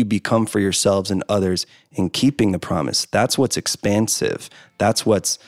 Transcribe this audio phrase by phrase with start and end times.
[0.00, 3.06] you become for yourselves and others in keeping the promise.
[3.12, 4.50] That's what's expansive.
[4.78, 5.38] That's what's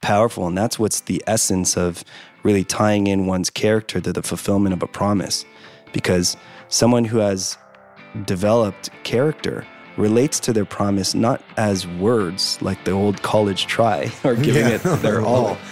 [0.00, 0.46] powerful.
[0.46, 2.04] And that's what's the essence of
[2.42, 5.44] really tying in one's character to the fulfillment of a promise.
[5.92, 6.36] Because
[6.68, 7.58] someone who has
[8.24, 9.66] developed character
[9.96, 14.74] relates to their promise not as words like the old college try or giving yeah.
[14.74, 15.58] it their all.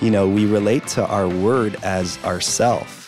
[0.00, 3.03] You know, we relate to our word as ourself.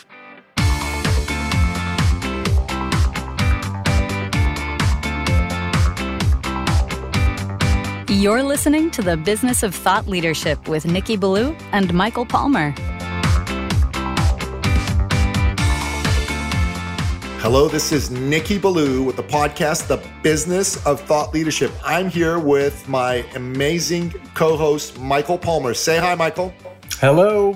[8.17, 12.71] You're listening to the Business of Thought Leadership with Nikki Ballou and Michael Palmer.
[17.41, 21.71] Hello, this is Nikki Ballou with the podcast, The Business of Thought Leadership.
[21.85, 25.75] I'm here with my amazing co host, Michael Palmer.
[25.75, 26.51] Say hi, Michael.
[26.93, 27.55] Hello.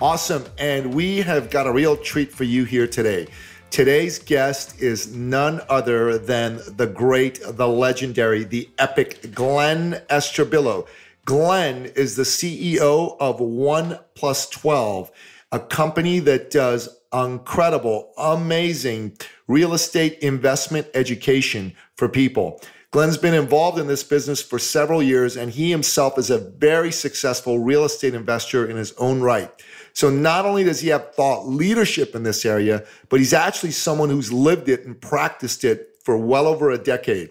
[0.00, 0.46] Awesome.
[0.56, 3.26] And we have got a real treat for you here today.
[3.72, 10.86] Today's guest is none other than the great, the legendary, the epic Glenn Estrabillo.
[11.24, 15.10] Glenn is the CEO of One Plus 12,
[15.52, 19.16] a company that does incredible, amazing
[19.48, 22.60] real estate investment education for people.
[22.92, 26.92] Glenn's been involved in this business for several years, and he himself is a very
[26.92, 29.50] successful real estate investor in his own right.
[29.94, 34.10] So not only does he have thought leadership in this area, but he's actually someone
[34.10, 37.30] who's lived it and practiced it for well over a decade.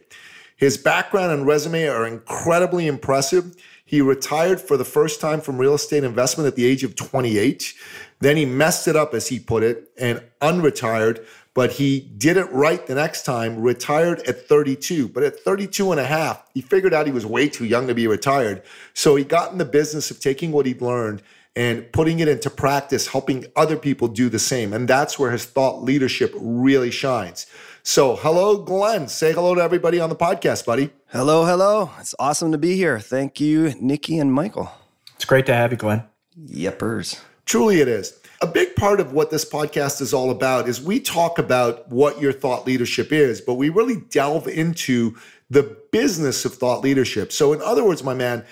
[0.57, 3.55] His background and resume are incredibly impressive.
[3.85, 7.71] He retired for the first time from real estate investment at the age of 28.
[8.19, 11.23] Then he messed it up, as he put it, and unretired,
[11.53, 15.09] but he did it right the next time, retired at 32.
[15.09, 17.93] But at 32 and a half, he figured out he was way too young to
[17.93, 18.63] be retired.
[18.93, 21.21] So he got in the business of taking what he'd learned
[21.55, 24.71] and putting it into practice, helping other people do the same.
[24.71, 27.45] And that's where his thought leadership really shines.
[27.83, 29.07] So, hello, Glenn.
[29.07, 30.91] Say hello to everybody on the podcast, buddy.
[31.07, 31.91] Hello, hello.
[31.99, 32.99] It's awesome to be here.
[32.99, 34.71] Thank you, Nikki and Michael.
[35.15, 36.03] It's great to have you, Glenn.
[36.39, 37.19] Yepers.
[37.45, 38.20] Truly, it is.
[38.41, 42.19] A big part of what this podcast is all about is we talk about what
[42.19, 45.15] your thought leadership is, but we really delve into
[45.51, 47.31] the business of thought leadership.
[47.31, 48.43] So, in other words, my man,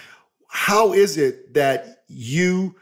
[0.48, 2.76] how is it that you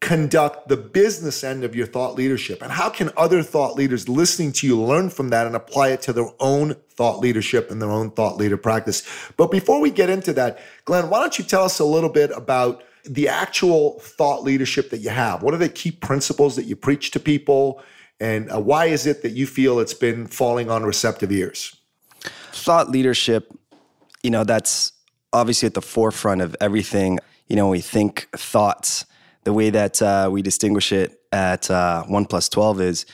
[0.00, 2.62] conduct the business end of your thought leadership?
[2.62, 6.02] And how can other thought leaders listening to you learn from that and apply it
[6.02, 9.02] to their own thought leadership and their own thought leader practice?
[9.36, 12.30] But before we get into that, Glenn, why don't you tell us a little bit
[12.30, 15.42] about the actual thought leadership that you have?
[15.42, 17.82] What are the key principles that you preach to people?
[18.20, 21.76] And uh, why is it that you feel it's been falling on receptive ears?
[22.52, 23.52] Thought leadership,
[24.22, 24.92] you know, that's
[25.32, 27.18] obviously at the forefront of everything.
[27.48, 29.06] You know, we think thoughts
[29.44, 33.06] the way that uh, we distinguish it at uh, 1 plus 12 is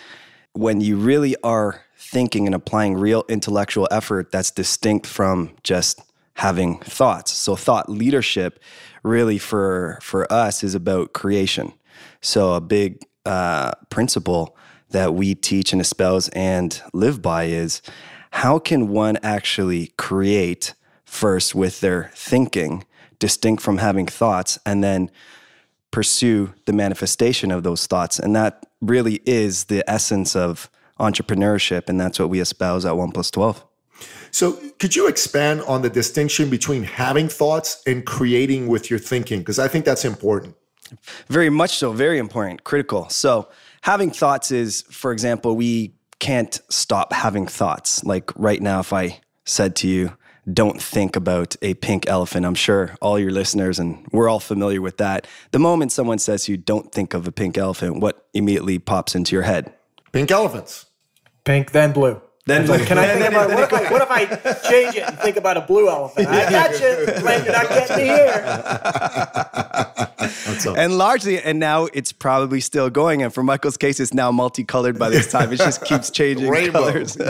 [0.52, 6.00] when you really are thinking and applying real intellectual effort that's distinct from just
[6.34, 7.32] having thoughts.
[7.32, 8.60] So thought leadership
[9.02, 11.72] really for for us is about creation.
[12.20, 14.56] So a big uh, principle
[14.90, 17.82] that we teach and espouse and live by is
[18.30, 20.74] how can one actually create
[21.04, 22.84] first with their thinking
[23.18, 25.10] distinct from having thoughts and then
[25.90, 28.18] pursue the manifestation of those thoughts.
[28.18, 30.68] And that really is the essence of
[30.98, 31.88] entrepreneurship.
[31.88, 33.64] And that's what we espouse at 1 plus 12.
[34.34, 39.38] So, could you expand on the distinction between having thoughts and creating with your thinking?
[39.38, 40.56] Because I think that's important.
[41.28, 43.08] Very much so, very important, critical.
[43.10, 43.48] So,
[43.82, 48.02] having thoughts is, for example, we can't stop having thoughts.
[48.02, 50.16] Like right now, if I said to you,
[50.52, 52.44] don't think about a pink elephant.
[52.44, 55.28] I'm sure all your listeners and we're all familiar with that.
[55.52, 59.36] The moment someone says you don't think of a pink elephant, what immediately pops into
[59.36, 59.72] your head?
[60.10, 60.86] Pink elephants.
[61.44, 62.20] Pink, then blue.
[62.46, 62.84] Then blue.
[62.84, 64.26] Can I think about what if I, what if I
[64.70, 66.28] change it and think about a blue elephant?
[66.28, 66.86] I got you.
[66.86, 68.44] You're not getting me here.
[70.76, 73.22] and largely, and now it's probably still going.
[73.22, 75.52] And for Michael's case, it's now multicolored by this time.
[75.52, 76.90] It just keeps changing Rainbow.
[76.90, 77.16] colors.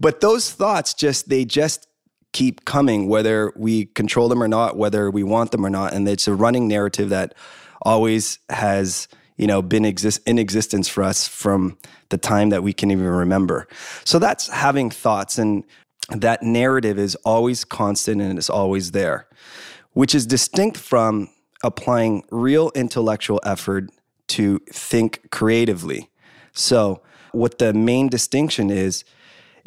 [0.00, 1.88] But those thoughts just, they just
[2.32, 5.92] keep coming, whether we control them or not, whether we want them or not.
[5.92, 7.34] And it's a running narrative that
[7.82, 9.08] always has,
[9.38, 11.78] you know, been exist in existence for us from
[12.10, 13.66] the time that we can even remember.
[14.04, 15.38] So that's having thoughts.
[15.38, 15.64] And
[16.10, 19.28] that narrative is always constant and it's always there,
[19.92, 21.28] which is distinct from
[21.62, 23.90] applying real intellectual effort
[24.28, 26.10] to think creatively.
[26.52, 27.02] So,
[27.32, 29.04] what the main distinction is,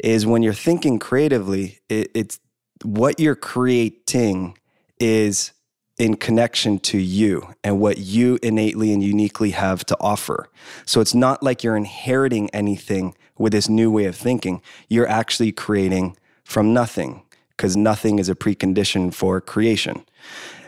[0.02, 2.40] is when you're thinking creatively, it, it's
[2.82, 4.58] what you're creating
[4.98, 5.52] is
[6.02, 10.48] in connection to you and what you innately and uniquely have to offer.
[10.84, 15.52] So it's not like you're inheriting anything with this new way of thinking, you're actually
[15.52, 20.04] creating from nothing because nothing is a precondition for creation.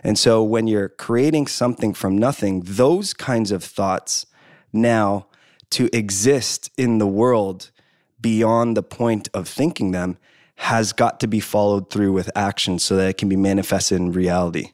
[0.04, 4.26] And so when you're creating something from nothing, those kinds of thoughts
[4.72, 5.26] now
[5.70, 7.72] to exist in the world
[8.20, 10.16] beyond the point of thinking them
[10.58, 14.12] has got to be followed through with action so that it can be manifested in
[14.12, 14.70] reality.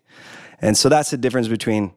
[0.60, 1.92] And so that's the difference between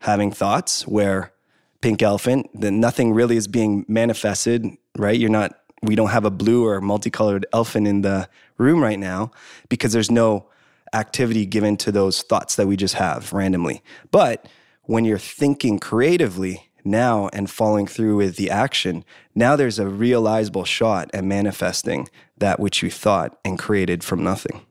[0.00, 1.32] having thoughts where
[1.80, 4.66] pink elephant, then nothing really is being manifested,
[4.96, 5.18] right?
[5.18, 9.30] You're not, we don't have a blue or multicolored elephant in the room right now
[9.68, 10.48] because there's no
[10.92, 13.82] activity given to those thoughts that we just have randomly.
[14.10, 14.48] But
[14.82, 19.04] when you're thinking creatively now and following through with the action,
[19.34, 24.62] now there's a realizable shot at manifesting that which you thought and created from nothing.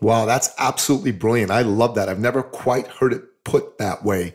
[0.00, 1.50] Wow, that's absolutely brilliant.
[1.50, 2.08] I love that.
[2.08, 4.34] I've never quite heard it put that way.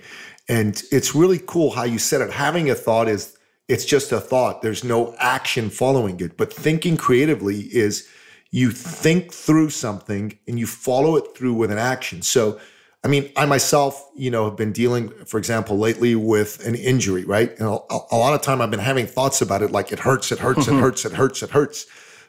[0.50, 2.32] And it's really cool how you said it.
[2.32, 3.38] Having a thought is
[3.68, 4.62] it's just a thought.
[4.62, 6.38] There's no action following it.
[6.38, 8.08] But thinking creatively is
[8.52, 12.22] you think through something and you follow it through with an action.
[12.22, 12.60] So,
[13.04, 17.24] I mean, I myself, you know, have been dealing, for example, lately with an injury,
[17.24, 17.50] right?
[17.58, 17.80] And a,
[18.12, 20.68] a lot of time I've been having thoughts about it like it hurts, it hurts,
[20.68, 20.82] it mm-hmm.
[20.82, 21.86] hurts, it hurts, it hurts.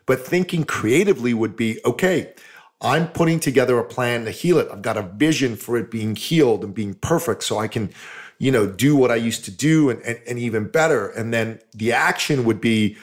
[0.07, 2.33] But thinking creatively would be okay,
[2.81, 4.69] I'm putting together a plan to heal it.
[4.71, 7.91] I've got a vision for it being healed and being perfect so I can,
[8.39, 11.09] you know, do what I used to do and, and, and even better.
[11.09, 12.97] And then the action would be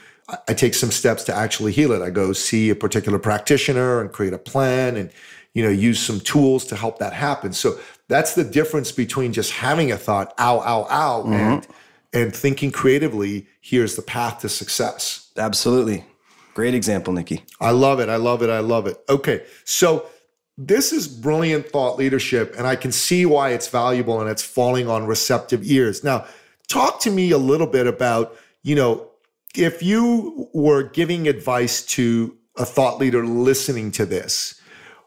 [0.47, 2.01] I take some steps to actually heal it.
[2.01, 5.11] I go see a particular practitioner and create a plan and,
[5.53, 7.53] you know, use some tools to help that happen.
[7.53, 11.33] So that's the difference between just having a thought, ow, ow, ow, mm-hmm.
[11.33, 11.67] and,
[12.13, 15.31] and thinking creatively, here's the path to success.
[15.37, 16.05] Absolutely.
[16.53, 17.43] Great example, Nikki.
[17.59, 18.09] I love it.
[18.09, 18.49] I love it.
[18.49, 18.97] I love it.
[19.09, 19.43] Okay.
[19.63, 20.07] So
[20.57, 24.87] this is brilliant thought leadership, and I can see why it's valuable and it's falling
[24.87, 26.03] on receptive ears.
[26.03, 26.25] Now,
[26.67, 29.07] talk to me a little bit about, you know,
[29.55, 34.61] if you were giving advice to a thought leader listening to this,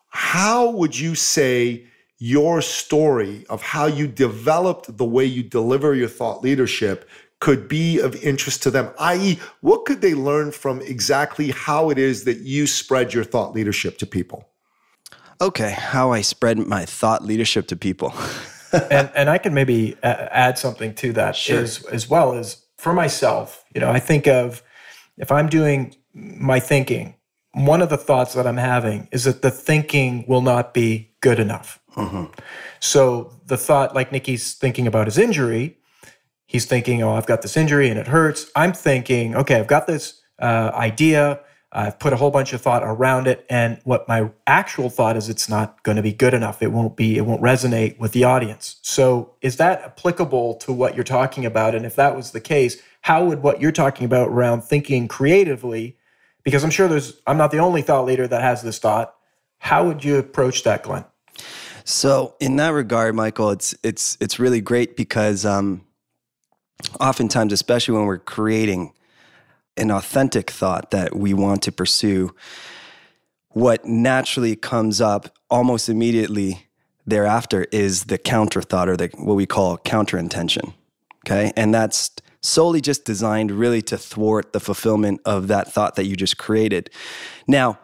[0.09, 1.87] how would you say
[2.19, 7.09] your story of how you developed the way you deliver your thought leadership
[7.41, 11.99] could be of interest to them, i.e., what could they learn from exactly how it
[11.99, 14.49] is that you spread your thought leadership to people?
[15.41, 18.15] Okay, how I spread my thought leadership to people.
[18.73, 21.61] and, and I can maybe add something to that sure.
[21.61, 23.65] as, as well as for myself.
[23.75, 24.63] You know, I think of
[25.19, 27.17] if I'm doing my thinking,
[27.53, 31.39] one of the thoughts that I'm having is that the thinking will not be good
[31.39, 31.81] enough.
[31.97, 32.25] Mm-hmm.
[32.81, 35.79] So the thought, like Nikki's thinking about his injury,
[36.55, 38.49] He's thinking, oh, I've got this injury and it hurts.
[38.55, 41.41] I'm thinking, okay, I've got this uh, idea.
[41.73, 43.45] I've put a whole bunch of thought around it.
[43.51, 46.63] And what my actual thought is, it's not going to be good enough.
[46.63, 48.77] It won't be, it won't resonate with the audience.
[48.83, 51.75] So is that applicable to what you're talking about?
[51.75, 55.97] And if that was the case, how would what you're talking about around thinking creatively,
[56.45, 59.13] because I'm sure there's, I'm not the only thought leader that has this thought.
[59.59, 61.05] How would you approach that, Glenn?
[61.83, 65.85] So in that regard, Michael, it's it's it's really great because um,
[67.01, 68.93] oftentimes, especially when we're creating
[69.77, 72.35] an authentic thought that we want to pursue,
[73.51, 76.67] what naturally comes up almost immediately
[77.07, 80.75] thereafter is the counter thought or the, what we call counter intention.
[81.27, 81.53] Okay.
[81.57, 82.11] And that's
[82.41, 86.91] solely just designed really to thwart the fulfillment of that thought that you just created.
[87.47, 87.79] Now,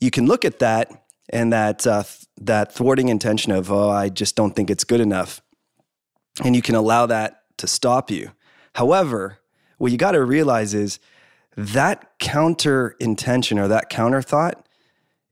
[0.00, 0.90] you can look at that
[1.30, 2.04] and that, uh,
[2.40, 5.42] that thwarting intention of, oh, I just don't think it's good enough.
[6.42, 8.32] And you can allow that to stop you.
[8.74, 9.38] However,
[9.78, 10.98] what you got to realize is
[11.56, 14.66] that counter intention or that counter thought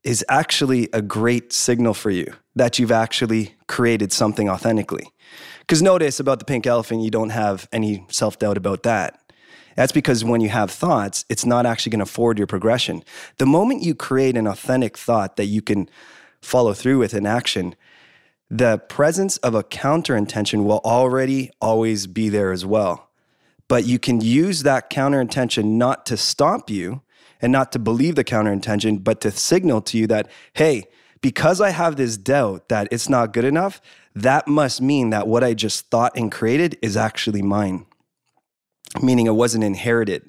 [0.03, 5.11] is actually a great signal for you that you've actually created something authentically.
[5.59, 9.19] Because notice about the pink elephant, you don't have any self doubt about that.
[9.75, 13.03] That's because when you have thoughts, it's not actually going to forward your progression.
[13.37, 15.89] The moment you create an authentic thought that you can
[16.41, 17.75] follow through with in action,
[18.49, 23.09] the presence of a counter intention will already always be there as well.
[23.67, 27.01] But you can use that counter intention not to stop you
[27.41, 30.85] and not to believe the counter intention, but to signal to you that, hey,
[31.21, 33.81] because I have this doubt that it's not good enough,
[34.15, 37.85] that must mean that what I just thought and created is actually mine,
[39.01, 40.27] meaning it wasn't inherited.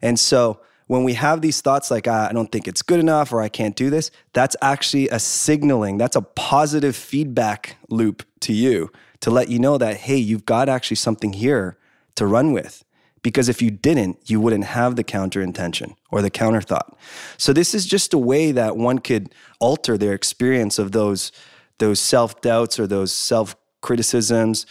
[0.00, 3.32] And so when we have these thoughts like, ah, I don't think it's good enough
[3.32, 8.52] or I can't do this, that's actually a signaling, that's a positive feedback loop to
[8.52, 11.78] you to let you know that, hey, you've got actually something here
[12.16, 12.84] to run with.
[13.22, 16.94] Because if you didn't, you wouldn't have the counter intention or the counter thought.
[17.38, 21.32] So this is just a way that one could alter their experience of those,
[21.78, 24.66] those self doubts or those self criticisms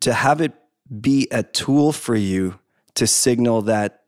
[0.00, 0.52] to have it
[1.00, 2.58] be a tool for you
[2.94, 4.03] to signal that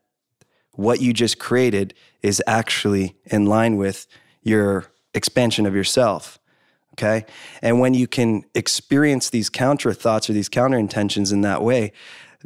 [0.77, 4.07] what you just created is actually in line with
[4.43, 6.39] your expansion of yourself.
[6.95, 7.27] Okay.
[7.61, 11.93] And when you can experience these counter thoughts or these counter intentions in that way,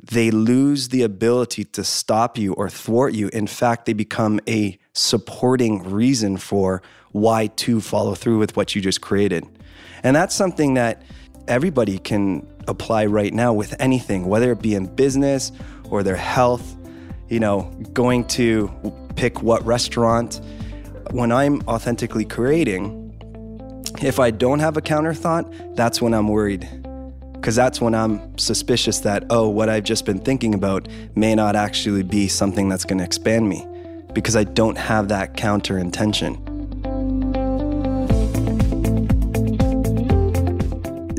[0.02, 3.28] they lose the ability to stop you or thwart you.
[3.32, 6.82] In fact, they become a supporting reason for
[7.12, 9.44] why to follow through with what you just created.
[10.02, 11.02] And that's something that
[11.46, 15.52] everybody can apply right now with anything, whether it be in business
[15.90, 16.76] or their health,
[17.30, 18.70] you know, going to
[19.16, 20.40] pick what restaurant.
[21.12, 23.06] When I'm authentically creating,
[24.02, 26.68] if I don't have a counter thought, that's when I'm worried.
[27.32, 31.56] Because that's when I'm suspicious that, oh, what I've just been thinking about may not
[31.56, 33.66] actually be something that's going to expand me
[34.12, 36.46] because I don't have that counter intention.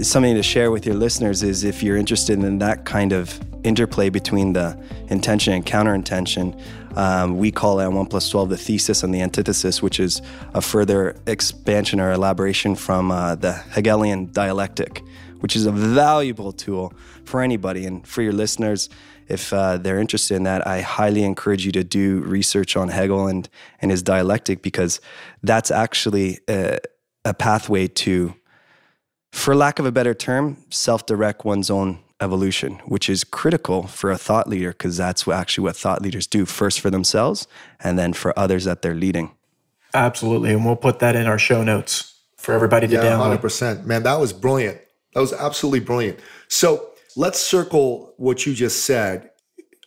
[0.04, 4.10] something to share with your listeners is if you're interested in that kind of interplay
[4.10, 4.78] between the
[5.10, 6.60] intention and counter intention,
[6.96, 10.22] um, we call it 1 plus 12 the thesis and the antithesis, which is
[10.54, 15.04] a further expansion or elaboration from uh, the Hegelian dialectic,
[15.40, 17.86] which is a valuable tool for anybody.
[17.86, 18.90] And for your listeners,
[19.28, 23.28] if uh, they're interested in that, I highly encourage you to do research on Hegel
[23.28, 23.48] and,
[23.82, 25.00] and his dialectic because
[25.42, 26.80] that's actually a,
[27.24, 28.36] a pathway to
[29.32, 34.12] for lack of a better term, self direct one's own evolution, which is critical for
[34.12, 37.48] a thought leader because that's what actually what thought leaders do first for themselves
[37.80, 39.32] and then for others that they're leading.
[39.94, 40.52] Absolutely.
[40.52, 43.40] And we'll put that in our show notes for everybody to yeah, download.
[43.40, 43.86] 100%.
[43.86, 44.80] Man, that was brilliant.
[45.14, 46.20] That was absolutely brilliant.
[46.48, 49.32] So let's circle what you just said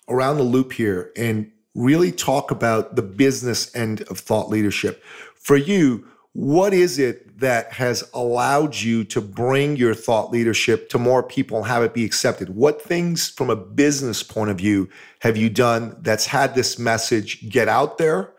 [0.08, 5.02] around the loop here and really talk about the business end of thought leadership.
[5.34, 10.98] For you, what is it that has allowed you to bring your thought leadership to
[10.98, 12.50] more people and have it be accepted?
[12.50, 14.88] What things from a business point of view
[15.20, 18.32] have you done that's had this message get out there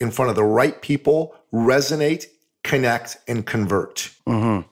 [0.00, 2.24] in front of the right people, resonate,
[2.64, 4.10] connect, and convert?
[4.26, 4.66] Mm-hmm.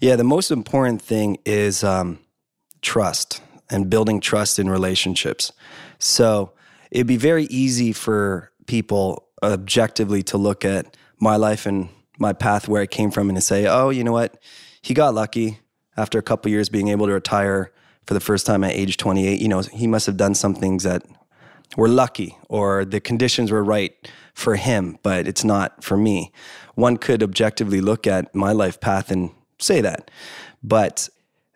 [0.00, 2.18] Yeah, the most important thing is um,
[2.82, 3.40] trust
[3.70, 5.52] and building trust in relationships.
[6.00, 6.52] So
[6.90, 12.68] it'd be very easy for people objectively to look at my life and my path
[12.68, 14.38] where I came from and to say, oh, you know what?
[14.82, 15.60] He got lucky
[15.96, 17.72] after a couple years being able to retire
[18.06, 19.40] for the first time at age 28.
[19.40, 21.02] You know, he must have done some things that
[21.76, 23.92] were lucky or the conditions were right
[24.34, 26.32] for him, but it's not for me.
[26.74, 30.10] One could objectively look at my life path and say that.
[30.62, 31.08] But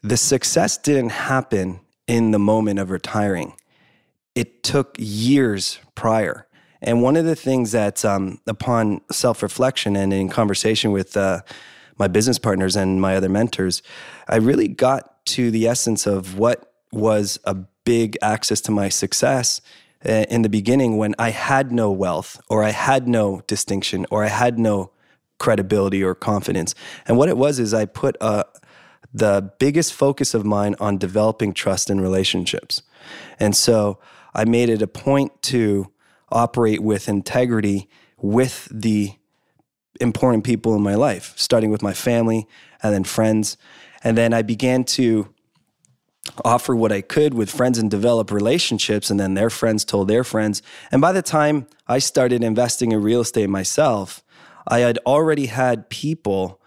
[0.03, 3.55] the success didn't happen in the moment of retiring.
[4.35, 6.47] It took years prior.
[6.83, 11.41] And one of the things that, um, upon self reflection and in conversation with uh,
[11.99, 13.83] my business partners and my other mentors,
[14.29, 19.61] I really got to the essence of what was a big access to my success
[20.09, 24.25] uh, in the beginning when I had no wealth or I had no distinction or
[24.25, 24.91] I had no
[25.39, 26.75] credibility or confidence.
[27.07, 28.45] And what it was is I put uh,
[29.13, 32.83] the biggest focus of mine on developing trust in relationships.
[33.39, 33.99] And so
[34.35, 35.91] I made it a point to
[36.31, 39.13] operate with integrity with the
[40.01, 42.47] important people in my life, starting with my family
[42.83, 43.57] and then friends.
[44.03, 45.33] And then I began to
[46.45, 49.11] offer what I could with friends and develop relationships.
[49.11, 50.63] And then their friends told their friends.
[50.91, 54.23] And by the time I started investing in real estate myself,
[54.67, 56.61] I had already had people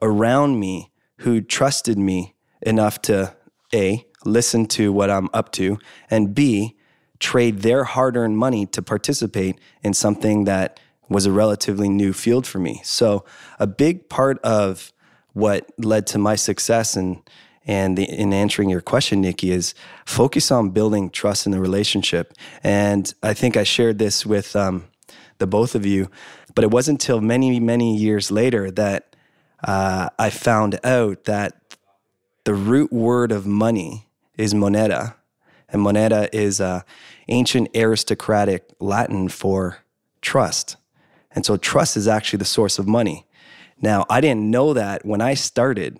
[0.00, 3.34] around me who trusted me enough to
[3.74, 5.78] A, listen to what I'm up to,
[6.10, 6.76] and B,
[7.20, 12.46] trade their hard earned money to participate in something that was a relatively new field
[12.46, 12.80] for me.
[12.84, 13.24] So,
[13.58, 14.92] a big part of
[15.32, 17.22] what led to my success and
[17.68, 19.74] and the, in answering your question, Nikki, is
[20.06, 22.32] focus on building trust in the relationship.
[22.64, 24.84] And I think I shared this with um,
[25.36, 26.10] the both of you,
[26.54, 29.14] but it wasn't until many, many years later that
[29.62, 31.76] uh, I found out that
[32.44, 34.06] the root word of money
[34.38, 35.16] is moneta,
[35.68, 36.82] and moneta is uh,
[37.28, 39.78] ancient aristocratic Latin for
[40.22, 40.76] trust.
[41.30, 43.26] And so trust is actually the source of money.
[43.80, 45.98] Now, I didn't know that when I started,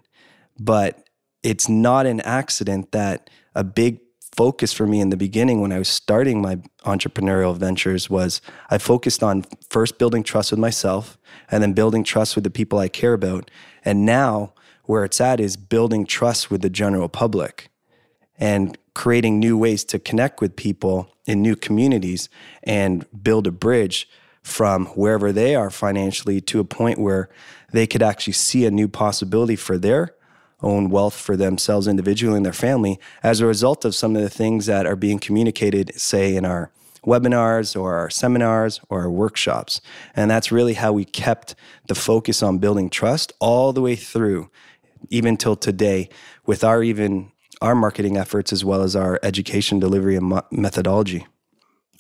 [0.59, 1.09] but
[1.43, 4.01] it's not an accident that a big
[4.37, 8.79] focus for me in the beginning when I was starting my entrepreneurial ventures was I
[8.79, 11.19] focused on first building trust with myself
[11.51, 13.51] and then building trust with the people I care about.
[13.85, 17.71] And now where it's at is building trust with the general public
[18.39, 22.29] and creating new ways to connect with people in new communities
[22.65, 24.09] and build a bridge
[24.43, 27.29] from wherever they are financially to a point where
[27.73, 30.17] they could actually see a new possibility for their
[30.63, 34.29] own wealth for themselves individually and their family as a result of some of the
[34.29, 36.73] things that are being communicated, say, in our
[37.07, 39.81] webinars or our seminars or our workshops.
[40.17, 41.55] And that's really how we kept
[41.87, 44.51] the focus on building trust all the way through,
[45.09, 46.09] even till today,
[46.47, 51.27] with our even our marketing efforts as well as our education delivery and mo- methodology.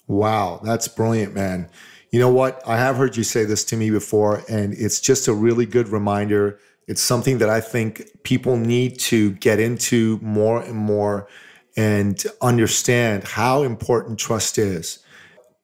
[0.07, 1.69] Wow, that's brilliant, man.
[2.11, 2.63] You know what?
[2.67, 5.89] I have heard you say this to me before, and it's just a really good
[5.89, 6.59] reminder.
[6.87, 11.29] It's something that I think people need to get into more and more
[11.77, 15.01] and understand how important trust is.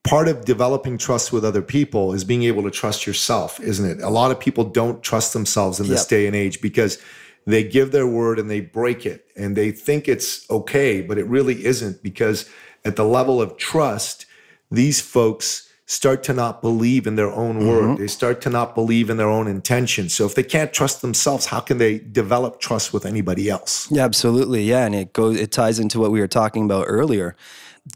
[0.05, 4.03] Part of developing trust with other people is being able to trust yourself, isn't it?
[4.03, 6.09] A lot of people don't trust themselves in this yep.
[6.09, 7.03] day and age because
[7.47, 11.27] they give their word and they break it and they think it's okay, but it
[11.27, 12.49] really isn't because
[12.85, 14.27] at the level of trust,
[14.71, 17.69] these folks start to not believe in their own mm-hmm.
[17.69, 17.99] word.
[17.99, 20.09] They start to not believe in their own intention.
[20.09, 23.91] So if they can't trust themselves, how can they develop trust with anybody else?
[23.91, 24.63] Yeah, absolutely.
[24.65, 27.37] Yeah, and it goes it ties into what we were talking about earlier.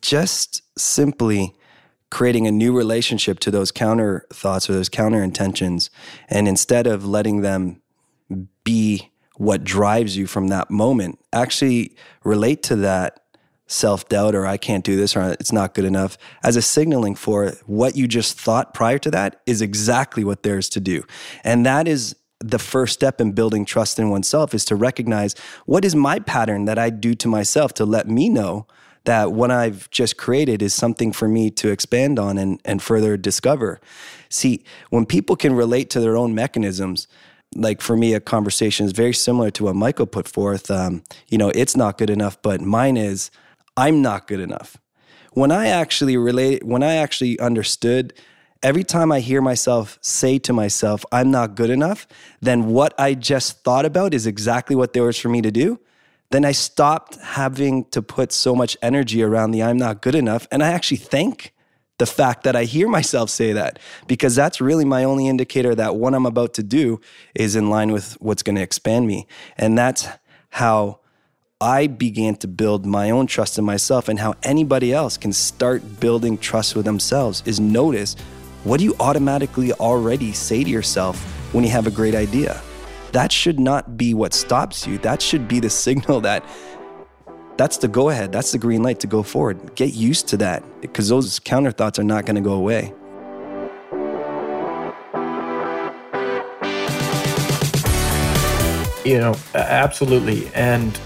[0.02, 1.55] Just simply
[2.11, 5.90] creating a new relationship to those counter thoughts or those counter intentions
[6.28, 7.83] and instead of letting them
[8.64, 13.21] be what drives you from that moment, actually relate to that
[13.66, 17.14] self doubt or I can't do this or it's not good enough as a signaling
[17.14, 21.04] for what you just thought prior to that is exactly what there's to do.
[21.45, 25.35] And that is the first step in building trust in oneself is to recognize
[25.66, 28.66] what is my pattern that I do to myself to let me know
[29.04, 33.16] that what I've just created is something for me to expand on and, and further
[33.16, 33.80] discover.
[34.28, 37.09] See, when people can relate to their own mechanisms,
[37.55, 40.71] like for me, a conversation is very similar to what Michael put forth.
[40.71, 43.31] Um, you know, it's not good enough, but mine is
[43.76, 44.76] I'm not good enough.
[45.33, 48.12] When I actually relate, when I actually understood,
[48.62, 52.07] every time I hear myself say to myself, I'm not good enough,
[52.40, 55.81] then what I just thought about is exactly what there was for me to do.
[56.31, 60.47] Then I stopped having to put so much energy around the I'm not good enough.
[60.50, 61.55] And I actually thank
[61.99, 65.97] the fact that I hear myself say that because that's really my only indicator that
[65.97, 67.00] what I'm about to do
[67.35, 69.26] is in line with what's going to expand me.
[69.57, 70.09] And that's
[70.51, 71.01] how
[71.61, 75.99] I began to build my own trust in myself and how anybody else can start
[75.99, 78.14] building trust with themselves is notice
[78.62, 81.20] what do you automatically already say to yourself
[81.53, 82.61] when you have a great idea?
[83.12, 84.99] That should not be what stops you.
[84.99, 86.44] That should be the signal that
[87.59, 89.75] that's the go ahead, that's the green light to go forward.
[89.75, 92.94] Get used to that because those counter thoughts are not going to go away.
[99.05, 100.49] You know, absolutely.
[100.55, 100.97] And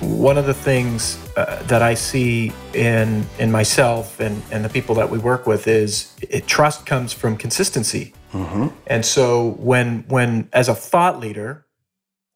[0.00, 4.94] one of the things uh, that I see in in myself and, and the people
[4.96, 8.14] that we work with is it, trust comes from consistency.
[8.32, 8.68] Mm-hmm.
[8.86, 11.66] And so when when as a thought leader,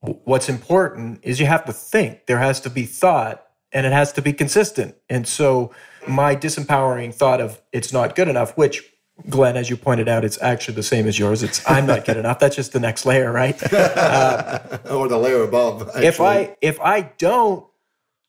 [0.01, 2.27] what's important is you have to think.
[2.27, 4.97] There has to be thought and it has to be consistent.
[5.09, 5.73] And so
[6.07, 8.91] my disempowering thought of it's not good enough, which
[9.29, 11.43] Glenn, as you pointed out, it's actually the same as yours.
[11.43, 12.39] It's I'm not good enough.
[12.39, 13.61] That's just the next layer, right?
[13.73, 15.89] Uh, or the layer above.
[15.89, 16.07] Actually.
[16.07, 17.67] If I if I don't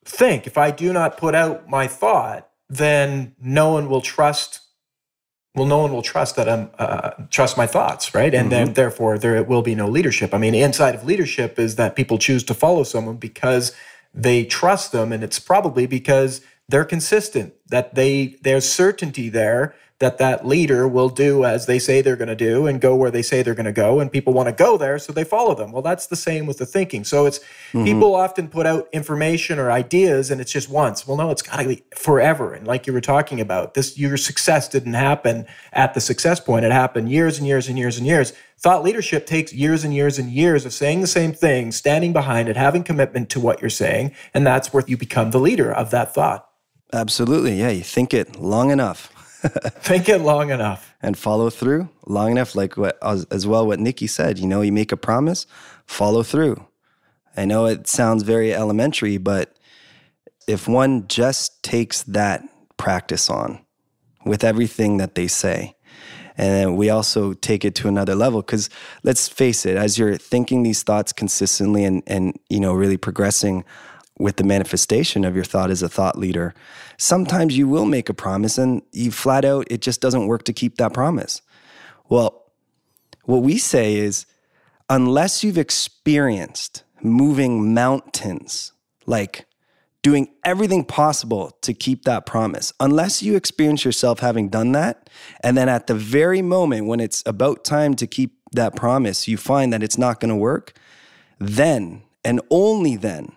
[0.04, 4.60] think, if I do not put out my thought, then no one will trust.
[5.54, 8.34] Well, no one will trust that I'm uh, trust my thoughts, right?
[8.34, 8.66] And mm-hmm.
[8.66, 10.34] then therefore there will be no leadership.
[10.34, 13.74] I mean, inside of leadership is that people choose to follow someone because
[14.14, 17.54] they trust them, and it's probably because they're consistent.
[17.68, 22.26] That they there's certainty there that that leader will do as they say they're going
[22.26, 24.52] to do and go where they say they're going to go and people want to
[24.52, 25.70] go there so they follow them.
[25.70, 27.04] Well that's the same with the thinking.
[27.04, 27.84] So it's mm-hmm.
[27.84, 31.06] people often put out information or ideas and it's just once.
[31.06, 32.52] Well no it's got to be forever.
[32.52, 36.64] And like you were talking about this your success didn't happen at the success point.
[36.64, 38.32] It happened years and years and years and years.
[38.58, 42.48] Thought leadership takes years and years and years of saying the same thing standing behind
[42.48, 45.92] it having commitment to what you're saying and that's where you become the leader of
[45.92, 46.48] that thought.
[46.92, 47.60] Absolutely.
[47.60, 49.11] Yeah you think it long enough
[49.82, 50.94] Think it long enough.
[51.02, 54.38] And follow through long enough, like what as well what Nikki said.
[54.38, 55.46] You know, you make a promise,
[55.84, 56.64] follow through.
[57.36, 59.56] I know it sounds very elementary, but
[60.46, 62.44] if one just takes that
[62.76, 63.64] practice on
[64.24, 65.74] with everything that they say,
[66.36, 68.70] and then we also take it to another level because
[69.02, 73.64] let's face it as you're thinking these thoughts consistently and and you know really progressing
[74.22, 76.54] with the manifestation of your thought as a thought leader,
[76.96, 80.52] sometimes you will make a promise and you flat out, it just doesn't work to
[80.52, 81.42] keep that promise.
[82.08, 82.52] Well,
[83.24, 84.26] what we say is,
[84.88, 88.72] unless you've experienced moving mountains,
[89.06, 89.46] like
[90.02, 95.10] doing everything possible to keep that promise, unless you experience yourself having done that,
[95.42, 99.36] and then at the very moment when it's about time to keep that promise, you
[99.36, 100.74] find that it's not going to work,
[101.38, 103.32] then and only then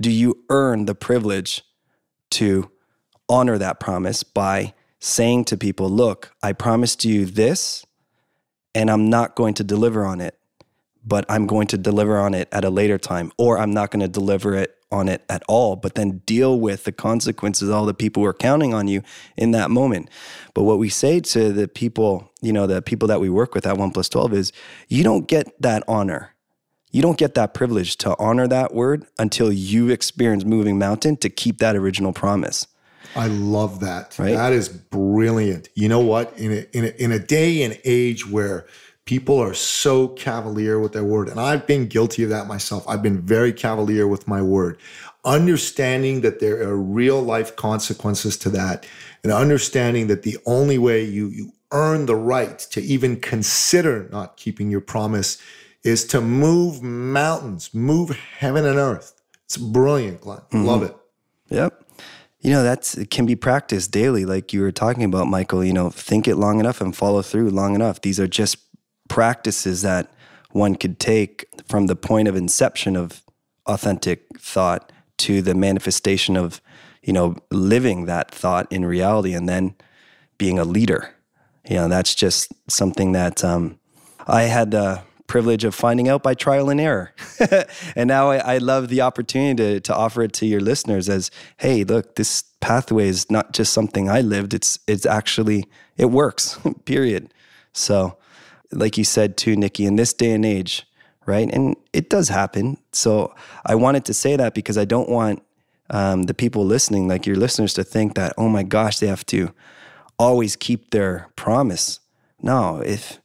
[0.00, 1.62] do you earn the privilege
[2.30, 2.70] to
[3.28, 7.84] honor that promise by saying to people, look, I promised you this,
[8.74, 10.38] and I'm not going to deliver on it,
[11.04, 14.00] but I'm going to deliver on it at a later time, or I'm not going
[14.00, 17.94] to deliver it on it at all, but then deal with the consequences, all the
[17.94, 19.02] people who are counting on you
[19.36, 20.08] in that moment.
[20.54, 23.66] But what we say to the people, you know, the people that we work with
[23.66, 24.52] at One Plus 12 is
[24.88, 26.35] you don't get that honor.
[26.92, 31.28] You don't get that privilege to honor that word until you experience moving mountain to
[31.28, 32.66] keep that original promise.
[33.14, 34.18] I love that.
[34.18, 34.34] Right?
[34.34, 35.68] That is brilliant.
[35.74, 36.38] You know what?
[36.38, 38.66] In a, in a, in a day and age where
[39.04, 42.86] people are so cavalier with their word, and I've been guilty of that myself.
[42.88, 44.78] I've been very cavalier with my word.
[45.24, 48.86] Understanding that there are real life consequences to that,
[49.22, 54.36] and understanding that the only way you, you earn the right to even consider not
[54.36, 55.40] keeping your promise
[55.86, 59.14] is to move mountains, move heaven and earth.
[59.44, 60.38] It's brilliant, Glenn.
[60.38, 60.64] Mm-hmm.
[60.64, 60.96] Love it.
[61.48, 61.84] Yep.
[62.40, 65.64] You know, that's it can be practiced daily, like you were talking about, Michael.
[65.64, 68.00] You know, think it long enough and follow through long enough.
[68.00, 68.56] These are just
[69.08, 70.10] practices that
[70.50, 73.22] one could take from the point of inception of
[73.66, 76.60] authentic thought to the manifestation of,
[77.02, 79.74] you know, living that thought in reality and then
[80.38, 81.14] being a leader.
[81.68, 83.78] You know, that's just something that um,
[84.26, 87.12] I had the privilege of finding out by trial and error.
[87.96, 91.30] and now I, I, love the opportunity to, to offer it to your listeners as,
[91.58, 94.54] hey, look, this pathway is not just something I lived.
[94.54, 96.58] It's it's actually it works.
[96.84, 97.32] period.
[97.72, 98.16] So,
[98.72, 100.86] like you said too, Nikki, in this day and age,
[101.26, 101.50] right?
[101.52, 102.78] And it does happen.
[102.92, 103.34] So
[103.64, 105.42] I wanted to say that because I don't want
[105.90, 109.26] um, the people listening, like your listeners, to think that, oh my gosh, they have
[109.26, 109.52] to
[110.18, 112.00] always keep their promise.
[112.42, 113.20] No, if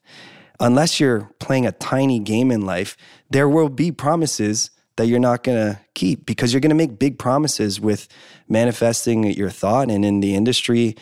[0.62, 2.96] unless you're playing a tiny game in life,
[3.30, 7.00] there will be promises that you're not going to keep because you're going to make
[7.00, 8.08] big promises with
[8.48, 10.96] manifesting your thought and in the industry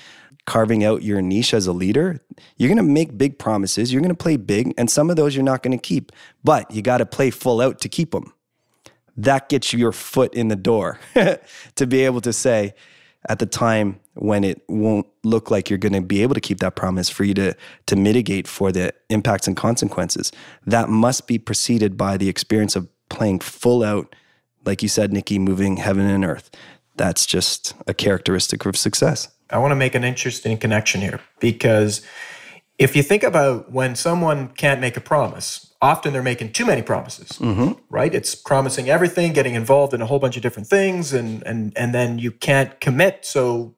[0.45, 2.19] carving out your niche as a leader.
[2.58, 3.93] You're going to make big promises.
[3.93, 6.12] You're going to play big and some of those you're not going to keep
[6.43, 8.34] but you got to play full out to keep them
[9.19, 11.00] that gets you your foot in the door
[11.76, 12.74] to be able to say
[13.27, 16.60] at the time when it won't look like you're going to be able to keep
[16.60, 17.55] that promise for you to
[17.88, 20.32] to mitigate for the impacts and consequences.
[20.65, 24.15] That must be preceded by the experience of playing full out
[24.65, 26.49] like you said nikki moving heaven and earth.
[26.95, 29.29] That's just a characteristic of success.
[29.49, 32.05] I want to make an interesting connection here because
[32.80, 36.82] if you think about when someone can't make a promise often they're making too many
[36.82, 37.74] promises mm-hmm.
[37.89, 38.13] right?
[38.13, 41.94] It's promising everything getting involved in a whole bunch of different things and and and
[41.94, 43.76] then you can't commit so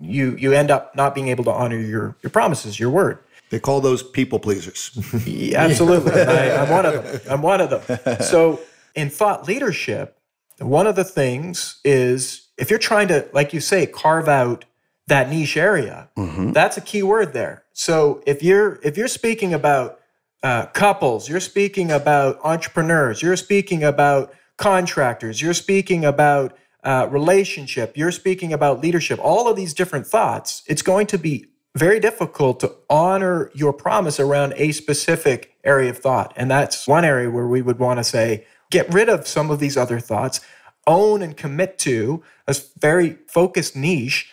[0.00, 3.18] you you end up not being able to honor your your promises your word.
[3.50, 4.98] They call those people pleasers.
[5.26, 6.12] Yeah, absolutely.
[6.12, 7.20] I, i'm one of them.
[7.30, 8.20] I'm one of them.
[8.22, 8.60] So
[8.94, 10.18] in thought leadership
[10.58, 14.64] one of the things is if you're trying to like you say carve out
[15.12, 16.52] that niche area mm-hmm.
[16.52, 19.98] that's a key word there so if you're if you're speaking about
[20.42, 27.96] uh, couples, you're speaking about entrepreneurs, you're speaking about contractors, you're speaking about uh, relationship,
[27.96, 31.46] you're speaking about leadership, all of these different thoughts, it's going to be
[31.76, 36.32] very difficult to honor your promise around a specific area of thought.
[36.36, 39.60] And that's one area where we would want to say, get rid of some of
[39.60, 40.40] these other thoughts,
[40.86, 44.30] own and commit to a very focused niche,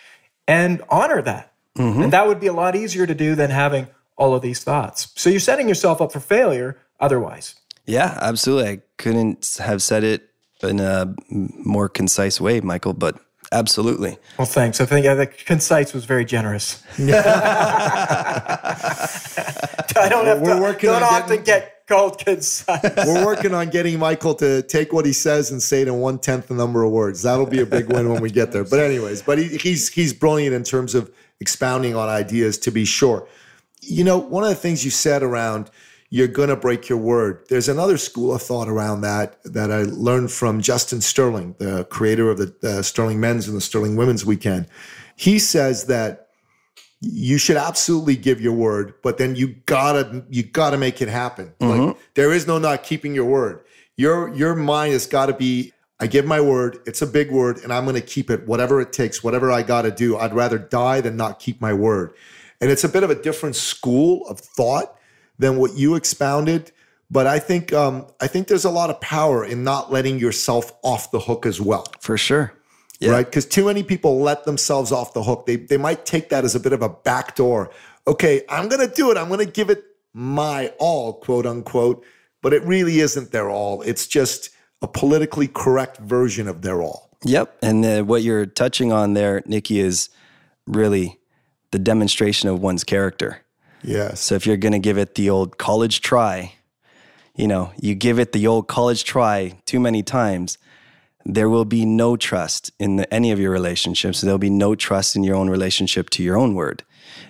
[0.50, 1.54] and honor that.
[1.78, 2.02] Mm-hmm.
[2.02, 5.14] And that would be a lot easier to do than having all of these thoughts.
[5.16, 7.56] So you're setting yourself up for failure otherwise.
[7.86, 8.70] Yeah, absolutely.
[8.70, 10.30] I couldn't have said it
[10.62, 13.20] in a more concise way, Michael, but
[13.52, 14.18] absolutely.
[14.38, 14.82] Well, thanks.
[14.82, 16.84] I think yeah, the concise was very generous.
[17.00, 17.08] I
[20.10, 22.82] don't have We're to, working don't often getting, get called concise.
[23.06, 26.20] We're working on getting Michael to take what he says and say it in one
[26.20, 27.24] tenth the number of words.
[27.24, 28.64] That'll be a big win when we get there.
[28.64, 32.86] But anyways, but he, he's he's brilliant in terms of expounding on ideas to be
[32.86, 33.28] sure.
[33.82, 35.72] You know, one of the things you said around
[36.12, 37.46] you're going to break your word.
[37.50, 42.32] There's another school of thought around that that I learned from Justin Sterling, the creator
[42.32, 44.68] of the Sterling Men's and the Sterling Women's Weekend.
[45.16, 46.29] He says that
[47.02, 51.54] you should absolutely give your word, but then you gotta you gotta make it happen.
[51.60, 51.88] Mm-hmm.
[51.88, 53.62] Like there is no not keeping your word.
[53.96, 55.74] Your your mind has got to be.
[56.02, 56.80] I give my word.
[56.86, 59.82] It's a big word, and I'm to keep it, whatever it takes, whatever I got
[59.82, 60.18] to do.
[60.18, 62.14] I'd rather die than not keep my word.
[62.62, 64.98] And it's a bit of a different school of thought
[65.38, 66.72] than what you expounded.
[67.12, 70.72] But I think um, I think there's a lot of power in not letting yourself
[70.84, 71.86] off the hook as well.
[72.02, 72.54] For sure.
[73.00, 73.12] Yeah.
[73.12, 73.26] Right?
[73.26, 75.46] Because too many people let themselves off the hook.
[75.46, 77.72] They they might take that as a bit of a backdoor.
[78.08, 79.18] Okay, I'm gonna do it.
[79.18, 79.84] I'm gonna give it
[80.14, 82.04] my all, quote unquote.
[82.42, 83.82] But it really isn't their all.
[83.82, 84.50] It's just
[84.82, 87.10] a politically correct version of their all.
[87.26, 87.58] Yep.
[87.62, 90.10] And uh, what you're touching on there, Nikki, is
[90.66, 91.20] really
[91.72, 93.42] the demonstration of one's character.
[93.84, 94.22] Yes.
[94.22, 96.54] So if you're going to give it the old college try,
[97.36, 100.58] you know, you give it the old college try too many times,
[101.26, 104.22] there will be no trust in the, any of your relationships.
[104.22, 106.84] There'll be no trust in your own relationship to your own word.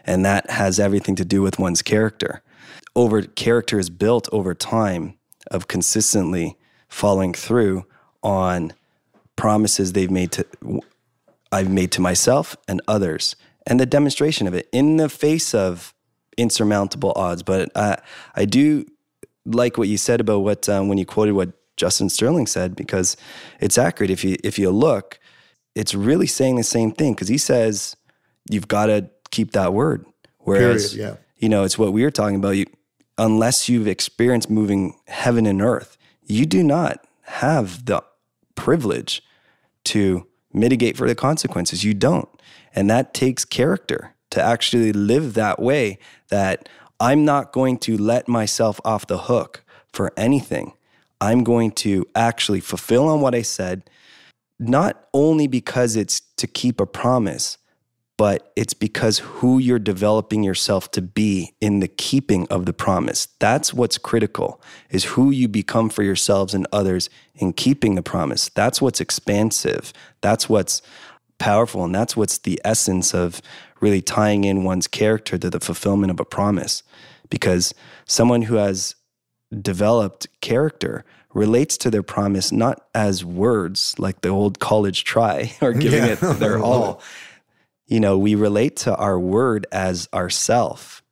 [0.06, 2.42] And that has everything to do with one's character.
[2.96, 5.18] Over character is built over time
[5.50, 7.86] of consistently following through
[8.24, 8.74] on
[9.36, 10.46] promises they've made to
[11.52, 15.94] I've made to myself and others and the demonstration of it in the face of
[16.38, 18.00] insurmountable odds but I,
[18.36, 18.86] I do
[19.46, 23.18] like what you said about what um, when you quoted what Justin Sterling said because
[23.60, 25.20] it's accurate if you if you look
[25.76, 27.96] it's really saying the same thing because he says
[28.50, 30.06] you've got to keep that word
[30.40, 31.18] whereas Period, yeah.
[31.38, 32.66] you know it's what we were talking about you
[33.18, 38.04] unless you've experienced moving heaven and earth you do not have the
[38.56, 39.24] privilege
[39.86, 41.84] to mitigate for the consequences.
[41.84, 42.30] You don't.
[42.76, 45.98] And that takes character to actually live that way
[46.30, 50.74] that I'm not going to let myself off the hook for anything.
[51.22, 53.90] I'm going to actually fulfill on what I said,
[54.60, 57.58] not only because it's to keep a promise,
[58.20, 63.30] but it's because who you're developing yourself to be in the keeping of the promise.
[63.40, 68.50] That's what's critical is who you become for yourselves and others in keeping the promise.
[68.50, 69.94] That's what's expansive.
[70.20, 70.82] That's what's
[71.38, 73.42] powerful and that's what's the essence of
[73.80, 76.84] really tying in one's character to the fulfillment of a promise.
[77.30, 77.74] Because
[78.06, 78.96] someone who has
[79.62, 85.74] developed character relates to their promise not as words like the old college try or
[85.74, 86.14] giving yeah.
[86.14, 87.02] it their all
[87.90, 91.04] you know, we relate to our word as ourself.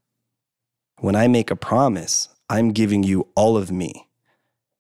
[1.00, 4.08] When I make a promise, I'm giving you all of me.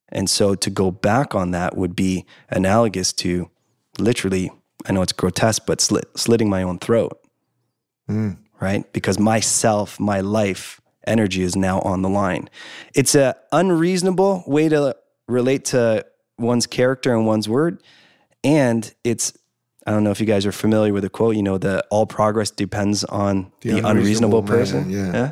[0.09, 3.49] And so to go back on that would be analogous to
[3.97, 4.51] literally,
[4.85, 7.19] I know it's grotesque, but slit, slitting my own throat.
[8.07, 8.37] Mm.
[8.61, 8.91] Right?
[8.93, 12.49] Because myself, my life, energy is now on the line.
[12.93, 14.95] It's an unreasonable way to
[15.27, 16.05] relate to
[16.37, 17.81] one's character and one's word.
[18.43, 19.33] And it's
[19.85, 22.05] I don't know if you guys are familiar with the quote, you know, that all
[22.05, 24.89] progress depends on the, the unreasonable, unreasonable person.
[24.89, 25.13] yeah.
[25.13, 25.31] yeah.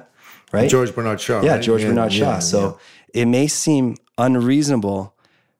[0.52, 0.70] Right?
[0.70, 1.42] George Bernard Shaw.
[1.42, 1.62] Yeah, right?
[1.62, 2.20] George yeah, Bernard Shaw.
[2.20, 2.80] Yeah, so
[3.14, 5.14] it may seem unreasonable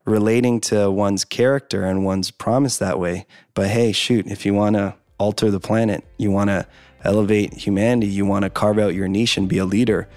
[0.06, 3.26] relating to one's character and one's promise that way.
[3.54, 6.66] But hey, shoot, if you want to alter the planet, you want to
[7.06, 10.08] elevate humanity, you want to carve out your niche and be a leader,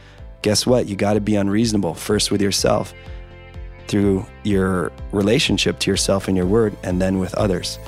[0.43, 0.89] guess what?
[0.89, 2.95] You got to be unreasonable first with yourself
[3.87, 7.79] through your relationship to yourself and your word, and then with others.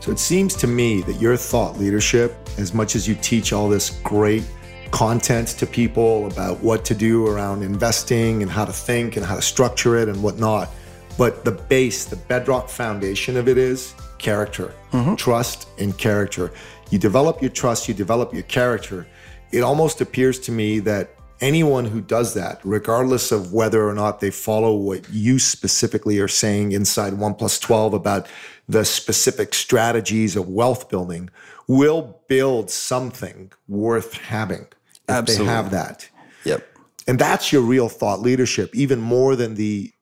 [0.00, 3.68] So it seems to me that your thought leadership, as much as you teach all
[3.68, 4.44] this great
[4.92, 9.34] content to people about what to do around investing and how to think and how
[9.34, 10.70] to structure it and whatnot,
[11.18, 15.14] but the base, the bedrock foundation of it is character, mm-hmm.
[15.14, 16.52] trust and character.
[16.90, 19.06] You develop your trust, you develop your character.
[19.52, 24.20] It almost appears to me that anyone who does that, regardless of whether or not
[24.20, 28.26] they follow what you specifically are saying inside One Plus 12 about
[28.68, 31.30] the specific strategies of wealth building,
[31.68, 35.46] will build something worth having if Absolutely.
[35.46, 36.08] they have that.
[36.44, 36.66] Yep.
[37.08, 39.92] And that's your real thought leadership, even more than the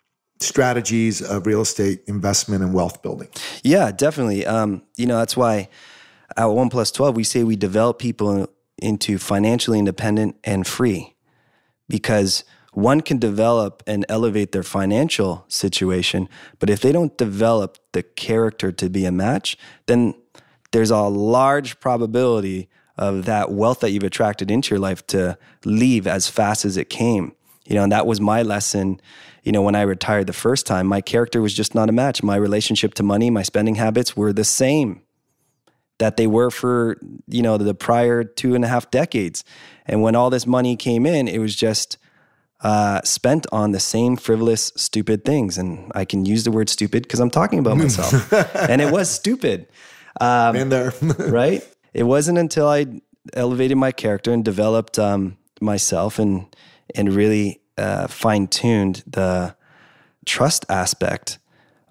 [0.45, 3.29] strategies of real estate investment and wealth building.
[3.63, 4.47] Yeah, definitely.
[4.47, 5.69] Um, you know, that's why
[6.37, 11.15] at One Plus 12, we say we develop people into financially independent and free
[11.89, 16.29] because one can develop and elevate their financial situation,
[16.59, 20.15] but if they don't develop the character to be a match, then
[20.73, 26.07] there's a large probability of that wealth that you've attracted into your life to leave
[26.07, 27.33] as fast as it came.
[27.67, 29.01] You know, and that was my lesson.
[29.43, 32.23] You know, when I retired the first time, my character was just not a match.
[32.23, 35.03] My relationship to money, my spending habits were the same
[35.99, 36.99] that they were for,
[37.29, 39.45] you know, the prior two and a half decades.
[39.87, 41.99] And when all this money came in, it was just
[42.61, 45.57] uh, spent on the same frivolous, stupid things.
[45.57, 48.33] And I can use the word stupid because I'm talking about myself.
[48.55, 49.69] and it was stupid.
[50.21, 50.93] Um, in there.
[51.19, 51.67] right?
[51.93, 52.87] It wasn't until I
[53.35, 56.55] elevated my character and developed um, myself and,
[56.95, 59.57] and really uh, fine tuned the
[60.27, 61.39] trust aspect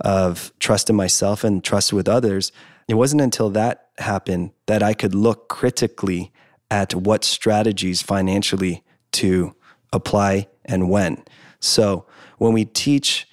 [0.01, 2.51] of trust in myself and trust with others.
[2.87, 6.31] It wasn't until that happened that I could look critically
[6.69, 9.55] at what strategies financially to
[9.91, 11.23] apply and when.
[11.59, 12.05] So
[12.37, 13.27] when we teach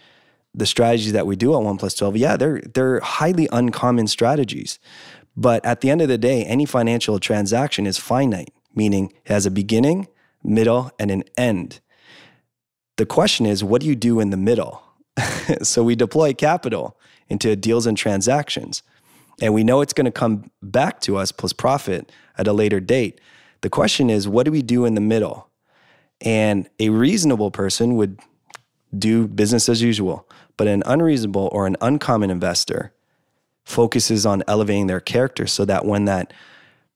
[0.55, 4.79] the strategies that we do at One Plus Twelve, yeah, they're they're highly uncommon strategies.
[5.37, 9.47] But at the end of the day, any financial transaction is finite, meaning it has
[9.47, 10.09] a beginning,
[10.43, 11.81] middle, and an end.
[12.97, 14.83] The question is, what do you do in the middle?
[15.63, 16.99] so we deploy capital
[17.29, 18.83] into deals and transactions.
[19.41, 22.81] And we know it's going to come back to us plus profit at a later
[22.81, 23.21] date.
[23.63, 25.49] The question is, what do we do in the middle?
[26.21, 28.21] And a reasonable person would
[28.97, 32.93] do business as usual, but an unreasonable or an uncommon investor
[33.65, 36.33] focuses on elevating their character so that when that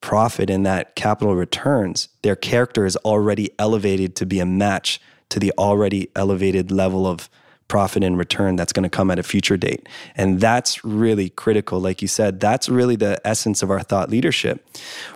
[0.04, 5.40] profit and that capital returns, their character is already elevated to be a match to
[5.40, 7.30] the already elevated level of
[7.68, 9.88] profit and return that's going to come at a future date.
[10.14, 11.80] And that's really critical.
[11.80, 14.62] Like you said, that's really the essence of our thought leadership.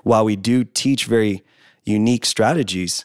[0.05, 1.43] While we do teach very
[1.85, 3.05] unique strategies,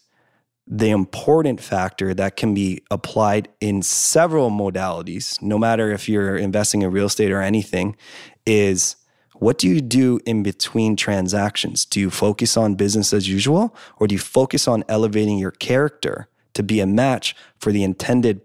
[0.66, 6.82] the important factor that can be applied in several modalities, no matter if you're investing
[6.82, 7.98] in real estate or anything,
[8.46, 8.96] is
[9.44, 11.84] what do you do in between transactions?
[11.84, 16.30] Do you focus on business as usual or do you focus on elevating your character
[16.54, 18.40] to be a match for the intended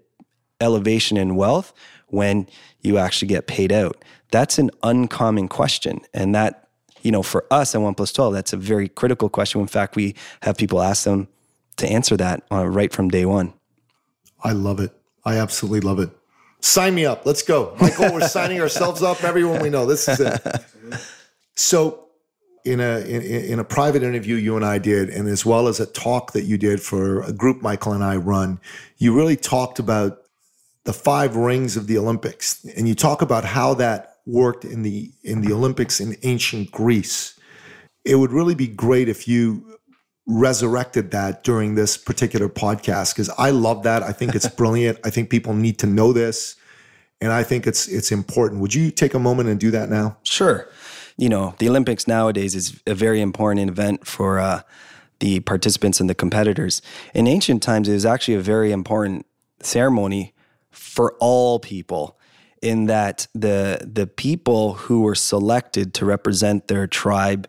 [0.61, 1.72] elevation in wealth
[2.08, 2.48] when
[2.80, 4.04] you actually get paid out?
[4.32, 6.00] That's an uncommon question.
[6.12, 6.68] And that,
[7.02, 9.61] you know, for us at One Plus 12, that's a very critical question.
[9.61, 11.28] In fact, we have people ask them
[11.76, 13.54] to answer that uh, right from day one.
[14.42, 14.90] I love it.
[15.24, 16.11] I absolutely love it.
[16.61, 17.25] Sign me up.
[17.25, 17.77] Let's go.
[17.81, 19.23] Michael, we're signing ourselves up.
[19.23, 19.87] Everyone we know.
[19.87, 20.40] This is it.
[21.55, 22.07] So,
[22.64, 25.81] in a in, in, a private interview you and I did, and as well as
[25.81, 28.61] a talk that you did for a group Michael and I run,
[28.97, 30.23] you really talked about
[30.85, 35.12] the five rings of the Olympics, and you talk about how that worked in the
[35.23, 37.38] in the Olympics in ancient Greece.
[38.05, 39.67] It would really be great if you
[40.29, 44.03] resurrected that during this particular podcast because I love that.
[44.03, 44.99] I think it's brilliant.
[45.03, 46.57] I think people need to know this
[47.21, 48.61] and I think it's it's important.
[48.61, 50.19] Would you take a moment and do that now?
[50.23, 50.69] Sure.
[51.17, 54.62] You know, the Olympics nowadays is a very important event for uh,
[55.19, 56.81] the participants and the competitors.
[57.12, 59.27] In ancient times, it was actually a very important
[59.61, 60.33] ceremony
[60.71, 62.17] for all people
[62.62, 67.49] in that the the people who were selected to represent their tribe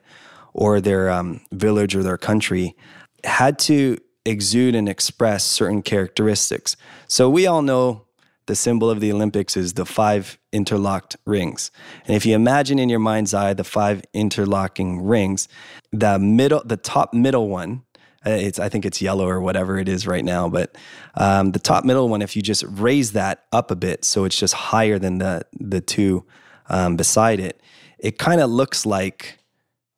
[0.54, 2.76] or their um, village or their country
[3.24, 6.76] had to exude and express certain characteristics.
[7.08, 8.06] So we all know
[8.46, 11.72] the symbol of the Olympics is the five interlocked rings.
[12.06, 15.48] And if you imagine in your mind's eye the five interlocking rings,
[15.92, 17.84] the middle, the top middle one,
[18.26, 20.76] uh, it's I think it's yellow or whatever it is right now, but
[21.16, 24.38] um, the top middle one, if you just raise that up a bit, so it's
[24.38, 26.26] just higher than the the two
[26.70, 27.62] um, beside it,
[27.98, 29.39] it kind of looks like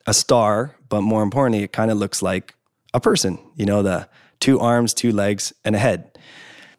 [0.06, 2.54] a star, but more importantly, it kind of looks like
[2.94, 4.08] a person, you know, the
[4.40, 6.18] two arms, two legs, and a head.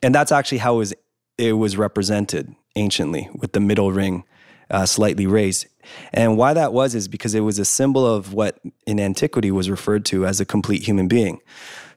[0.02, 0.94] And that's actually how it was,
[1.38, 4.26] it was represented anciently with the middle ring
[4.70, 5.68] uh, slightly raised.
[6.14, 9.70] And why that was is because it was a symbol of what in antiquity was
[9.70, 11.40] referred to as a complete human being.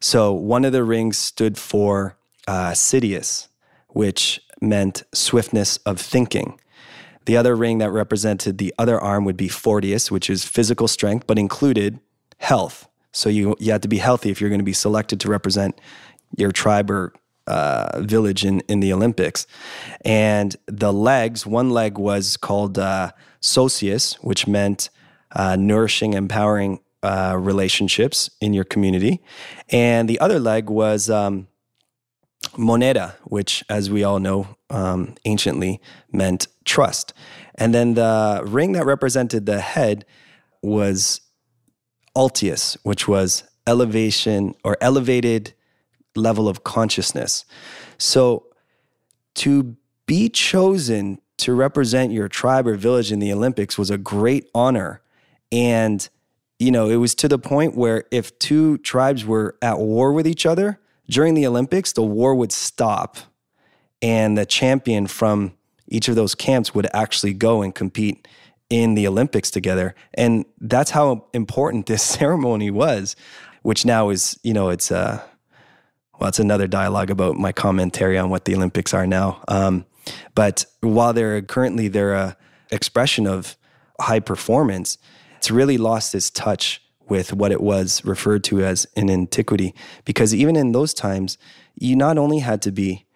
[0.00, 3.48] So one of the rings stood for uh, Citius,
[3.88, 6.60] which meant swiftness of thinking.
[7.26, 11.26] The other ring that represented the other arm would be Fortius, which is physical strength,
[11.26, 12.00] but included
[12.38, 12.88] health.
[13.12, 15.80] So you, you had to be healthy if you're going to be selected to represent
[16.36, 17.12] your tribe or
[17.46, 19.46] uh, village in, in the Olympics.
[20.04, 24.90] And the legs, one leg was called uh, Socius, which meant
[25.32, 29.22] uh, nourishing, empowering uh, relationships in your community.
[29.68, 31.48] And the other leg was um,
[32.56, 35.80] moneda, which, as we all know, um, anciently
[36.12, 37.12] meant trust.
[37.56, 40.04] And then the ring that represented the head
[40.62, 41.20] was
[42.16, 45.54] Altius, which was elevation or elevated
[46.14, 47.44] level of consciousness.
[47.98, 48.46] So
[49.36, 54.48] to be chosen to represent your tribe or village in the Olympics was a great
[54.54, 55.02] honor.
[55.52, 56.08] And,
[56.58, 60.26] you know, it was to the point where if two tribes were at war with
[60.26, 63.16] each other during the Olympics, the war would stop
[64.02, 65.52] and the champion from
[65.88, 68.26] each of those camps would actually go and compete
[68.68, 69.94] in the Olympics together.
[70.14, 73.16] And that's how important this ceremony was,
[73.62, 75.22] which now is, you know, it's uh
[76.18, 79.42] well, it's another dialogue about my commentary on what the Olympics are now.
[79.48, 79.84] Um,
[80.34, 82.36] but while they're currently they're a
[82.70, 83.56] expression of
[84.00, 84.98] high performance,
[85.36, 89.74] it's really lost its touch with what it was referred to as in antiquity.
[90.04, 91.38] Because even in those times,
[91.74, 93.06] you not only had to be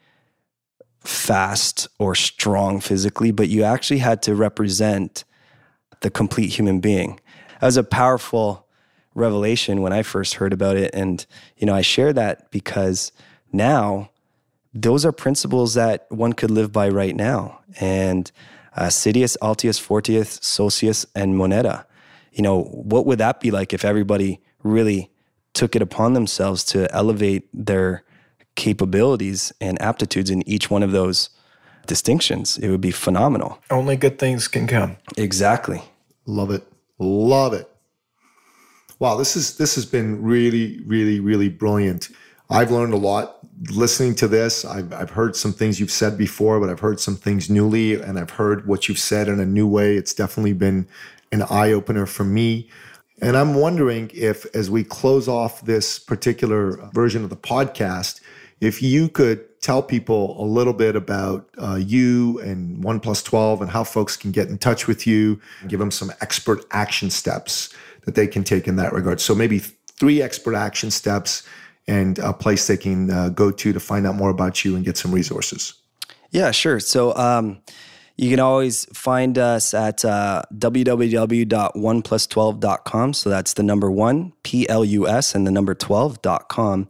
[1.00, 5.24] fast or strong physically, but you actually had to represent
[6.00, 7.20] the complete human being.
[7.60, 8.66] That was a powerful
[9.14, 10.90] revelation when I first heard about it.
[10.94, 11.24] And,
[11.56, 13.12] you know, I share that because
[13.52, 14.10] now
[14.72, 17.60] those are principles that one could live by right now.
[17.80, 18.30] And
[18.76, 21.84] uh, Citius, Altius, Fortius, Socius, and Moneda.
[22.32, 25.10] You know, what would that be like if everybody really
[25.54, 28.04] took it upon themselves to elevate their
[28.54, 31.30] capabilities and aptitudes in each one of those
[31.86, 32.58] distinctions.
[32.58, 33.58] It would be phenomenal.
[33.70, 34.96] Only good things can come.
[35.16, 35.82] Exactly.
[36.26, 36.62] Love it.
[36.98, 37.68] Love it.
[38.98, 42.10] Wow, this is this has been really, really, really brilliant.
[42.50, 43.38] I've learned a lot
[43.70, 44.64] listening to this.
[44.64, 48.18] I've, I've heard some things you've said before, but I've heard some things newly, and
[48.18, 49.96] I've heard what you've said in a new way.
[49.96, 50.86] It's definitely been
[51.32, 52.68] an eye opener for me.
[53.22, 58.20] And I'm wondering if, as we close off this particular version of the podcast,
[58.60, 63.62] if you could tell people a little bit about uh, you and One Plus 12
[63.62, 67.74] and how folks can get in touch with you, give them some expert action steps
[68.06, 69.20] that they can take in that regard.
[69.20, 71.46] So maybe three expert action steps
[71.86, 74.84] and a place they can uh, go to to find out more about you and
[74.84, 75.74] get some resources.
[76.30, 76.80] Yeah, sure.
[76.80, 77.60] So, um,
[78.20, 83.14] you can always find us at uh, www.oneplus12.com.
[83.14, 86.88] So that's the number one, P L U S, and the number 12.com.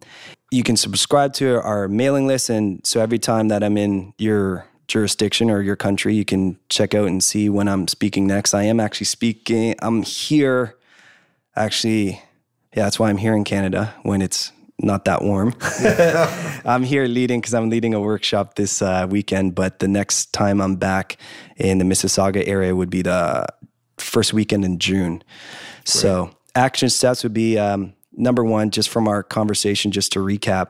[0.50, 2.50] You can subscribe to our mailing list.
[2.50, 6.96] And so every time that I'm in your jurisdiction or your country, you can check
[6.96, 8.52] out and see when I'm speaking next.
[8.52, 10.74] I am actually speaking, I'm here
[11.54, 12.20] actually.
[12.74, 14.50] Yeah, that's why I'm here in Canada when it's
[14.82, 15.54] not that warm.
[16.64, 20.60] I'm here leading because I'm leading a workshop this uh, weekend, but the next time
[20.60, 21.16] I'm back
[21.56, 23.46] in the Mississauga area would be the
[23.98, 25.14] first weekend in June.
[25.14, 25.88] Right.
[25.88, 30.68] So, action steps would be um, number one, just from our conversation, just to recap,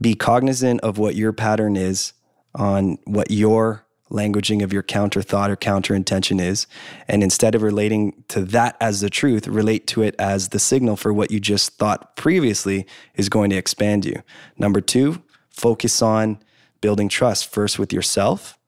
[0.00, 2.12] be cognizant of what your pattern is
[2.54, 6.66] on what your languaging of your counter thought or counter intention is.
[7.08, 10.96] And instead of relating to that as the truth, relate to it as the signal
[10.96, 14.22] for what you just thought previously is going to expand you.
[14.58, 16.38] Number two, focus on
[16.80, 18.58] building trust first with yourself.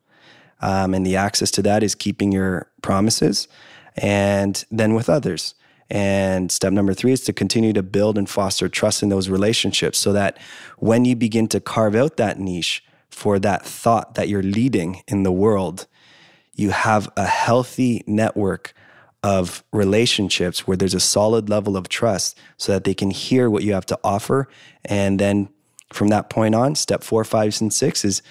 [0.61, 3.49] Um, and the access to that is keeping your promises
[3.97, 5.55] and then with others.
[5.90, 9.99] And step number three is to continue to build and foster trust in those relationships
[9.99, 10.38] so that
[10.78, 12.82] when you begin to carve out that niche,
[13.12, 15.86] for that thought that you're leading in the world,
[16.54, 18.72] you have a healthy network
[19.22, 23.62] of relationships where there's a solid level of trust so that they can hear what
[23.62, 24.48] you have to offer.
[24.84, 25.50] And then
[25.92, 28.22] from that point on, step four, five, and six is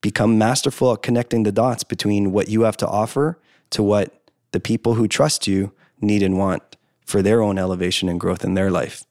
[0.00, 3.38] become masterful at connecting the dots between what you have to offer
[3.70, 6.76] to what the people who trust you need and want
[7.06, 9.04] for their own elevation and growth in their life.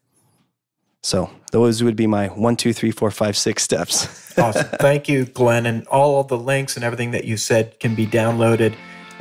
[1.02, 4.38] So those would be my one, two, three, four, five, six steps.
[4.42, 4.68] awesome.
[4.78, 5.66] Thank you, Glenn.
[5.66, 8.74] And all of the links and everything that you said can be downloaded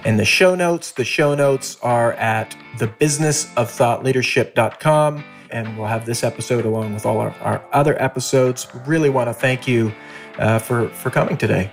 [0.06, 0.92] in the show notes.
[0.92, 5.24] The show notes are at thebusinessofthoughtleadership.com.
[5.50, 8.68] And we'll have this episode along with all our, our other episodes.
[8.86, 9.92] Really want to thank you
[10.40, 11.70] uh, for, for coming today.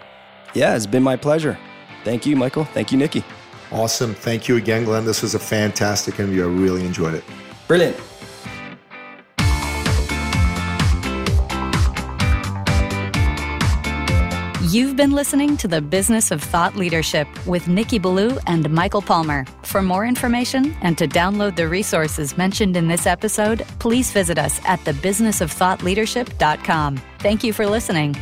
[0.54, 1.56] Yeah, it's been my pleasure.
[2.02, 2.64] Thank you, Michael.
[2.64, 3.22] Thank you, Nikki.
[3.70, 4.14] Awesome.
[4.14, 5.04] Thank you again, Glenn.
[5.04, 6.44] This was a fantastic interview.
[6.44, 7.22] I really enjoyed it.
[7.68, 7.96] Brilliant.
[14.71, 19.47] You've been listening to the Business of Thought Leadership with Nikki Ballou and Michael Palmer.
[19.62, 24.61] For more information and to download the resources mentioned in this episode, please visit us
[24.66, 27.01] at thebusinessofthoughtleadership.com.
[27.19, 28.14] Thank you for listening.